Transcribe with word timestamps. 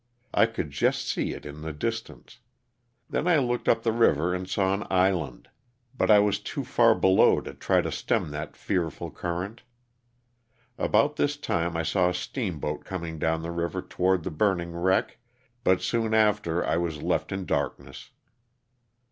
I 0.33 0.47
could 0.47 0.71
just 0.71 1.07
see 1.07 1.33
it 1.33 1.45
in 1.45 1.61
the 1.61 1.71
distance. 1.71 2.39
Then 3.07 3.27
I 3.27 3.37
looked 3.37 3.69
up 3.69 3.83
the 3.83 3.91
river 3.91 4.33
and 4.33 4.49
saw 4.49 4.73
an 4.73 4.87
island, 4.89 5.47
but 5.95 6.09
I 6.09 6.17
was 6.17 6.39
too 6.39 6.63
far 6.63 6.95
below 6.95 7.39
to 7.39 7.53
try 7.53 7.81
to 7.81 7.91
stem 7.91 8.31
that 8.31 8.57
fearful 8.57 9.11
current. 9.11 9.61
A.bout 10.79 11.17
this 11.17 11.37
time 11.37 11.77
I 11.77 11.83
saw 11.83 12.09
a 12.09 12.15
steamboat 12.15 12.83
coming 12.83 13.19
down 13.19 13.43
the 13.43 13.51
river 13.51 13.79
toward 13.83 14.23
the 14.23 14.31
burning 14.31 14.71
wreck, 14.75 15.19
but 15.63 15.83
soon 15.83 16.15
after 16.15 16.65
I 16.65 16.77
was 16.77 17.03
left 17.03 17.31
in 17.31 17.45
darkness. 17.45 18.09